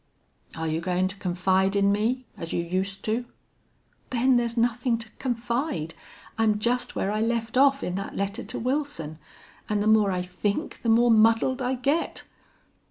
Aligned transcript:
"Are 0.55 0.67
you 0.67 0.81
goin' 0.81 1.07
to 1.09 1.15
confide 1.17 1.75
in 1.75 1.91
me 1.91 2.25
as 2.35 2.53
you 2.53 2.63
used 2.63 3.03
to?" 3.03 3.25
"Ben, 4.09 4.35
there's 4.35 4.57
nothing 4.57 4.97
to 4.97 5.11
confide. 5.19 5.93
I'm 6.39 6.57
just 6.57 6.95
where 6.95 7.11
I 7.11 7.21
left 7.21 7.55
off 7.55 7.83
in 7.83 7.93
that 8.01 8.15
letter 8.17 8.43
to 8.43 8.57
Wilson. 8.57 9.19
And 9.69 9.83
the 9.83 9.85
more 9.85 10.09
I 10.09 10.23
think 10.23 10.81
the 10.81 10.89
more 10.89 11.11
muddled 11.11 11.61
I 11.61 11.75
get." 11.75 12.23